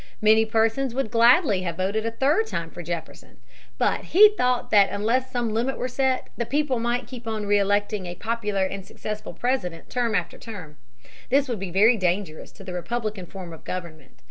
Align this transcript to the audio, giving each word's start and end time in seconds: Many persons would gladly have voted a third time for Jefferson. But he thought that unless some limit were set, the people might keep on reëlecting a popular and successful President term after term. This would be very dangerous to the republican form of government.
Many 0.19 0.45
persons 0.45 0.95
would 0.95 1.11
gladly 1.11 1.61
have 1.61 1.77
voted 1.77 2.07
a 2.07 2.09
third 2.11 2.47
time 2.47 2.71
for 2.71 2.81
Jefferson. 2.81 3.37
But 3.77 4.05
he 4.05 4.29
thought 4.35 4.71
that 4.71 4.89
unless 4.89 5.29
some 5.31 5.53
limit 5.53 5.77
were 5.77 5.87
set, 5.87 6.29
the 6.37 6.45
people 6.47 6.79
might 6.79 7.05
keep 7.05 7.27
on 7.27 7.43
reëlecting 7.45 8.07
a 8.07 8.15
popular 8.15 8.65
and 8.65 8.83
successful 8.83 9.33
President 9.35 9.91
term 9.91 10.15
after 10.15 10.39
term. 10.39 10.77
This 11.29 11.47
would 11.47 11.59
be 11.59 11.69
very 11.69 11.97
dangerous 11.97 12.51
to 12.53 12.63
the 12.63 12.73
republican 12.73 13.27
form 13.27 13.53
of 13.53 13.63
government. 13.63 14.13